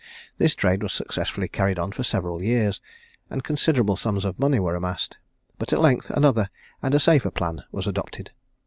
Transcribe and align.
This 0.39 0.55
trade 0.55 0.81
was 0.81 0.93
successfully 0.93 1.47
carried 1.47 1.77
on 1.77 1.91
for 1.91 2.01
several 2.01 2.41
years, 2.41 2.81
and 3.29 3.43
considerable 3.43 3.95
sums 3.95 4.25
of 4.25 4.39
money 4.39 4.57
were 4.59 4.73
amassed; 4.73 5.19
but 5.59 5.73
at 5.73 5.79
length 5.79 6.09
another 6.09 6.49
and 6.81 6.95
a 6.95 6.99
safer 6.99 7.29
plan 7.29 7.61
was 7.71 7.85
adopted. 7.85 8.31